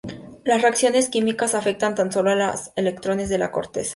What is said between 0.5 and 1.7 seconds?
reacciones químicas